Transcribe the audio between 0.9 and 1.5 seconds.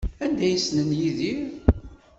Yidir?